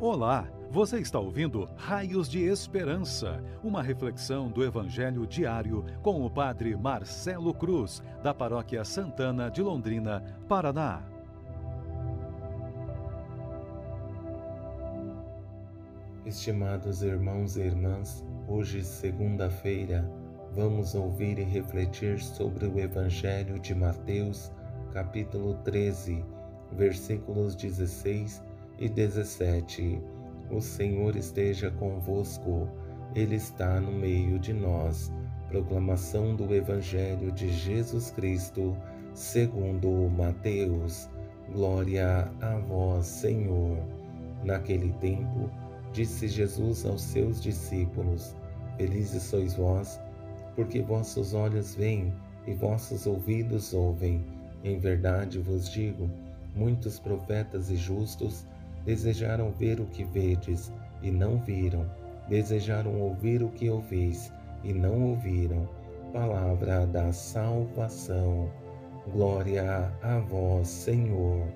[0.00, 6.76] Olá, você está ouvindo Raios de Esperança, uma reflexão do Evangelho diário com o Padre
[6.76, 11.00] Marcelo Cruz, da Paróquia Santana de Londrina, Paraná.
[16.26, 20.10] Estimados irmãos e irmãs, hoje, segunda-feira,
[20.52, 24.50] vamos ouvir e refletir sobre o Evangelho de Mateus,
[24.92, 26.24] capítulo 13,
[26.72, 28.42] versículos 16
[28.84, 29.98] e 17.
[30.50, 32.68] O Senhor esteja convosco,
[33.14, 35.10] Ele está no meio de nós.
[35.48, 38.76] Proclamação do Evangelho de Jesus Cristo,
[39.14, 41.08] segundo Mateus.
[41.50, 43.78] Glória a vós, Senhor.
[44.44, 45.50] Naquele tempo,
[45.94, 48.36] disse Jesus aos seus discípulos:
[48.76, 49.98] Felizes sois vós,
[50.54, 52.12] porque vossos olhos veem
[52.46, 54.22] e vossos ouvidos ouvem.
[54.62, 56.10] Em verdade vos digo,
[56.54, 58.46] muitos profetas e justos
[58.84, 61.90] Desejaram ver o que vedes e não viram.
[62.28, 65.68] Desejaram ouvir o que ouvis e não ouviram.
[66.12, 68.50] Palavra da salvação.
[69.12, 71.46] Glória a vós, Senhor.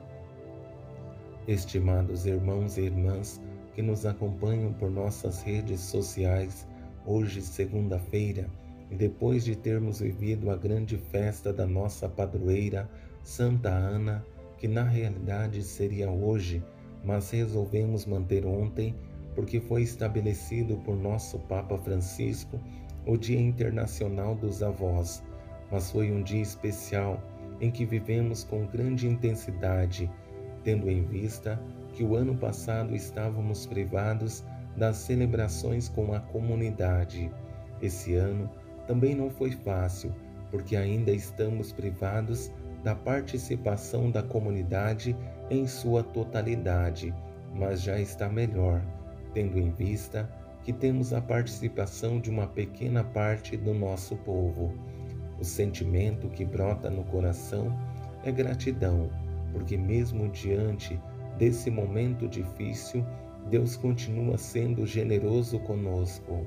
[1.46, 3.40] Estimados irmãos e irmãs
[3.74, 6.66] que nos acompanham por nossas redes sociais,
[7.06, 8.50] hoje, segunda-feira,
[8.90, 12.90] e depois de termos vivido a grande festa da nossa padroeira,
[13.22, 14.24] Santa Ana,
[14.58, 16.60] que na realidade seria hoje,
[17.08, 18.94] mas resolvemos manter ontem
[19.34, 22.60] porque foi estabelecido por nosso Papa Francisco
[23.06, 25.22] o Dia Internacional dos Avós,
[25.72, 27.18] mas foi um dia especial
[27.62, 30.10] em que vivemos com grande intensidade,
[30.62, 31.58] tendo em vista
[31.94, 34.44] que o ano passado estávamos privados
[34.76, 37.32] das celebrações com a comunidade.
[37.80, 38.50] Esse ano
[38.86, 40.14] também não foi fácil,
[40.50, 42.52] porque ainda estamos privados
[42.84, 45.16] da participação da comunidade
[45.50, 47.14] em sua totalidade,
[47.54, 48.82] mas já está melhor,
[49.32, 50.28] tendo em vista
[50.62, 54.74] que temos a participação de uma pequena parte do nosso povo.
[55.40, 57.74] O sentimento que brota no coração
[58.24, 59.08] é gratidão,
[59.52, 61.00] porque mesmo diante
[61.38, 63.04] desse momento difícil,
[63.48, 66.46] Deus continua sendo generoso conosco.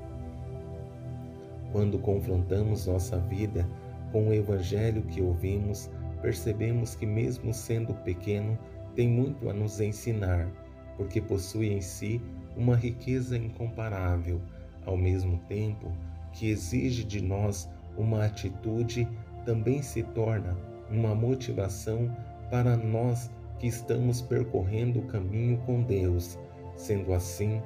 [1.72, 3.66] Quando confrontamos nossa vida
[4.12, 5.90] com o evangelho que ouvimos,
[6.20, 8.56] percebemos que, mesmo sendo pequeno,
[8.94, 10.48] tem muito a nos ensinar,
[10.96, 12.20] porque possui em si
[12.56, 14.40] uma riqueza incomparável,
[14.84, 15.90] ao mesmo tempo
[16.32, 19.08] que exige de nós uma atitude,
[19.44, 20.56] também se torna
[20.90, 22.14] uma motivação
[22.50, 26.38] para nós que estamos percorrendo o caminho com Deus.
[26.76, 27.60] Sendo assim,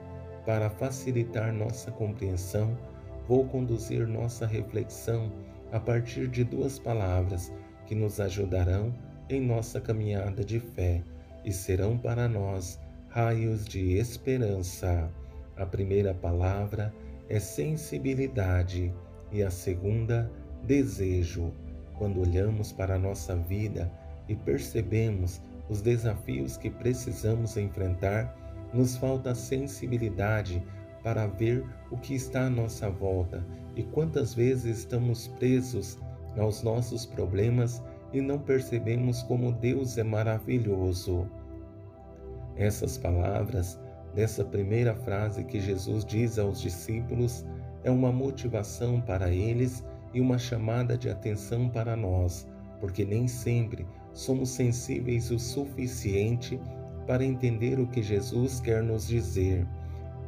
[0.45, 2.77] para facilitar nossa compreensão,
[3.29, 5.33] vou conduzir nossa reflexão
[5.73, 7.53] a partir de duas palavras
[7.87, 8.95] que nos ajudarão
[9.29, 11.03] em nossa caminhada de fé
[11.47, 15.09] e serão para nós raios de esperança.
[15.57, 16.93] A primeira palavra
[17.29, 18.93] é sensibilidade
[19.33, 20.31] e a segunda,
[20.65, 21.53] desejo.
[21.97, 23.91] Quando olhamos para a nossa vida
[24.29, 25.41] e percebemos
[25.71, 28.37] os desafios que precisamos enfrentar,
[28.75, 30.63] nos falta sensibilidade
[31.03, 33.43] para ver o que está à nossa volta
[33.77, 35.97] e quantas vezes estamos presos
[36.37, 41.27] aos nossos problemas e não percebemos como Deus é maravilhoso.
[42.57, 43.79] Essas palavras
[44.15, 47.45] dessa primeira frase que Jesus diz aos discípulos
[47.85, 49.85] é uma motivação para eles
[50.15, 52.49] e uma chamada de atenção para nós,
[52.81, 56.59] porque nem sempre somos sensíveis o suficiente
[57.07, 59.67] para entender o que Jesus quer nos dizer.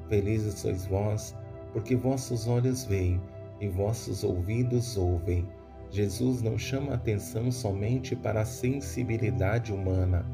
[0.09, 1.35] Felizes sois vós,
[1.73, 3.21] porque vossos olhos veem
[3.61, 5.47] e vossos ouvidos ouvem.
[5.91, 10.25] Jesus não chama atenção somente para a sensibilidade humana,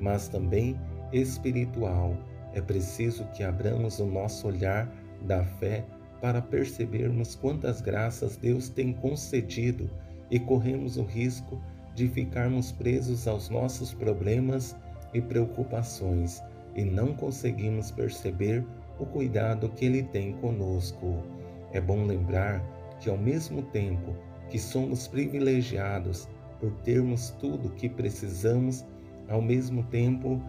[0.00, 0.76] mas também
[1.14, 2.16] espiritual.
[2.52, 4.92] É preciso que abramos o nosso olhar
[5.22, 5.84] da fé
[6.20, 9.90] para percebermos quantas graças Deus tem concedido
[10.30, 11.60] e corremos o risco
[11.94, 14.76] de ficarmos presos aos nossos problemas
[15.12, 16.42] e preocupações
[16.74, 18.64] e não conseguimos perceber
[18.98, 21.22] o cuidado que Ele tem conosco.
[21.72, 22.62] É bom lembrar
[23.00, 24.14] que, ao mesmo tempo
[24.48, 26.28] que somos privilegiados
[26.60, 28.84] por termos tudo o que precisamos,
[29.28, 30.42] ao mesmo tempo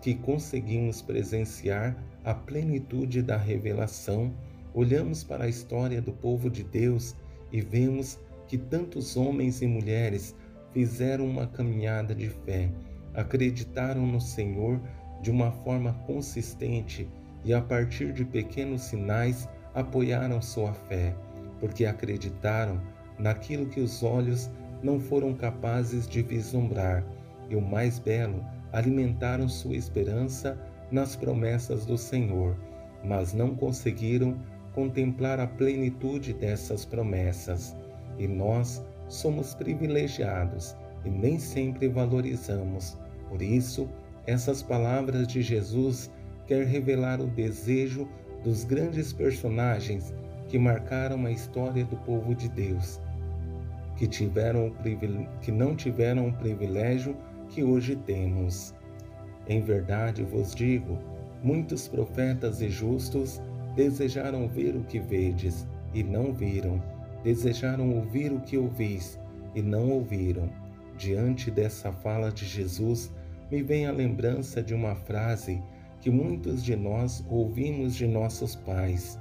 [0.00, 4.32] que conseguimos presenciar a plenitude da revelação,
[4.74, 7.14] olhamos para a história do povo de Deus
[7.52, 10.34] e vemos que tantos homens e mulheres
[10.72, 12.70] fizeram uma caminhada de fé,
[13.14, 14.80] acreditaram no Senhor
[15.20, 17.08] de uma forma consistente
[17.44, 21.14] e, a partir de pequenos sinais, apoiaram sua fé,
[21.58, 22.80] porque acreditaram
[23.18, 24.50] naquilo que os olhos
[24.82, 27.04] não foram capazes de vislumbrar,
[27.48, 30.58] e o mais belo, alimentaram sua esperança
[30.90, 32.56] nas promessas do Senhor,
[33.04, 34.36] mas não conseguiram
[34.74, 37.76] contemplar a plenitude dessas promessas.
[38.18, 42.98] E nós somos privilegiados e nem sempre valorizamos.
[43.28, 43.88] Por isso,
[44.26, 46.10] essas palavras de Jesus
[46.46, 48.08] quer revelar o desejo
[48.44, 50.14] dos grandes personagens
[50.48, 53.00] que marcaram a história do povo de Deus,
[53.96, 54.72] que, tiveram
[55.40, 57.16] que não tiveram o privilégio
[57.50, 58.74] que hoje temos.
[59.46, 60.98] Em verdade vos digo,
[61.42, 63.40] muitos profetas e justos
[63.74, 66.82] desejaram ver o que vedes e não viram,
[67.22, 69.18] desejaram ouvir o que ouvis
[69.54, 70.48] e não ouviram.
[70.96, 73.12] Diante dessa fala de Jesus,
[73.50, 75.62] me vem a lembrança de uma frase
[76.00, 79.18] que muitos de nós ouvimos de nossos pais.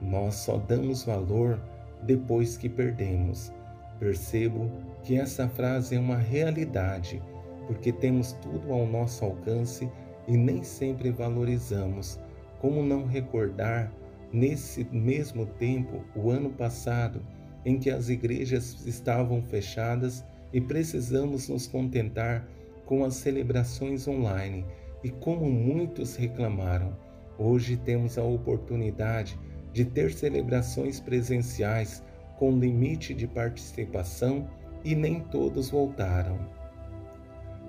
[0.00, 1.60] Nós só damos valor
[2.02, 3.52] depois que perdemos.
[3.98, 4.70] Percebo
[5.02, 7.22] que essa frase é uma realidade,
[7.70, 9.88] porque temos tudo ao nosso alcance
[10.26, 12.18] e nem sempre valorizamos.
[12.60, 13.92] Como não recordar,
[14.32, 17.24] nesse mesmo tempo, o ano passado,
[17.64, 22.44] em que as igrejas estavam fechadas e precisamos nos contentar
[22.86, 24.66] com as celebrações online
[25.04, 26.92] e como muitos reclamaram,
[27.38, 29.38] hoje temos a oportunidade
[29.72, 32.02] de ter celebrações presenciais
[32.36, 34.50] com limite de participação
[34.84, 36.58] e nem todos voltaram.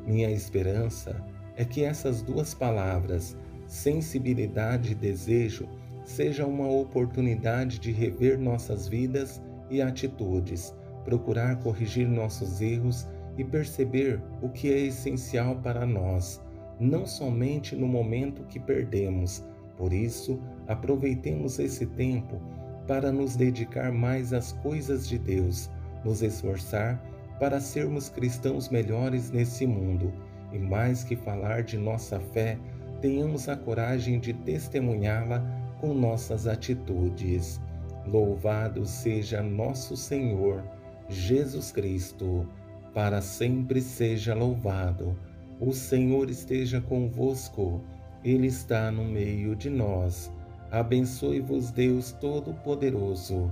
[0.05, 1.15] Minha esperança
[1.55, 3.37] é que essas duas palavras,
[3.67, 5.67] sensibilidade e desejo,
[6.03, 10.73] sejam uma oportunidade de rever nossas vidas e atitudes,
[11.05, 13.07] procurar corrigir nossos erros
[13.37, 16.41] e perceber o que é essencial para nós
[16.81, 19.45] não somente no momento que perdemos.
[19.77, 22.41] Por isso, aproveitemos esse tempo
[22.87, 25.69] para nos dedicar mais às coisas de Deus,
[26.03, 26.99] nos esforçar
[27.41, 30.13] para sermos cristãos melhores nesse mundo
[30.53, 32.55] e mais que falar de nossa fé,
[33.01, 35.43] tenhamos a coragem de testemunhá-la
[35.79, 37.59] com nossas atitudes.
[38.05, 40.63] Louvado seja nosso Senhor
[41.09, 42.47] Jesus Cristo,
[42.93, 45.17] para sempre seja louvado.
[45.59, 47.81] O Senhor esteja convosco,
[48.23, 50.31] Ele está no meio de nós.
[50.69, 53.51] Abençoe-vos, Deus Todo-Poderoso,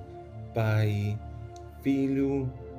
[0.54, 1.18] Pai,
[1.82, 2.48] Filho